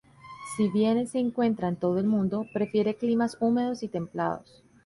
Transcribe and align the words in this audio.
Si 0.57 0.67
bien 0.67 1.05
se 1.05 1.19
encuentra 1.19 1.67
en 1.67 1.75
todo 1.75 1.99
el 1.99 2.07
mundo, 2.07 2.47
prefiere 2.55 2.95
climas 2.95 3.37
húmedos 3.39 3.83
y 3.83 3.87
templados. 3.87 4.63